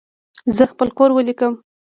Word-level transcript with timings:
زه 0.55 0.63
خپل 0.71 0.87
کور 0.97 1.09
ولیکم. 1.13 1.53